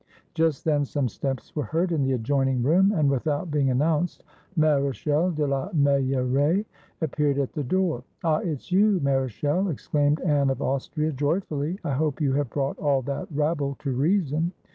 [0.33, 4.23] Just then some steps were heard in the adjoining room, and without being announced
[4.55, 6.65] Marechal de la Meilleraie
[7.01, 8.03] appeared at the door.
[8.23, 11.79] "Ah, it's you, Marechal!" exclaimed Anne of Austria 255 FRANCE joyfully.
[11.87, 14.53] "I hope you have brought all that rabble to reason."